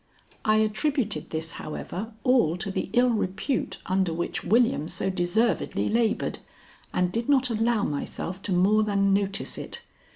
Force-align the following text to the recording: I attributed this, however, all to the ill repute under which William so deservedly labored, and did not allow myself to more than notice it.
I 0.43 0.55
attributed 0.55 1.29
this, 1.29 1.51
however, 1.51 2.11
all 2.23 2.57
to 2.57 2.71
the 2.71 2.89
ill 2.93 3.11
repute 3.11 3.77
under 3.85 4.11
which 4.11 4.43
William 4.43 4.87
so 4.87 5.11
deservedly 5.11 5.89
labored, 5.89 6.39
and 6.91 7.11
did 7.11 7.29
not 7.29 7.51
allow 7.51 7.83
myself 7.83 8.41
to 8.45 8.51
more 8.51 8.81
than 8.81 9.13
notice 9.13 9.59
it. 9.59 9.83